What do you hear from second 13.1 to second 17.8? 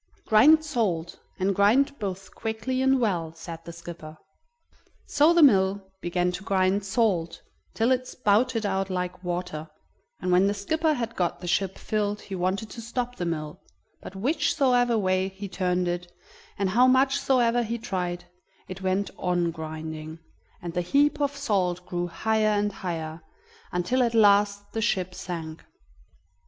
the mill, but whichsoever way he turned it, and how much soever he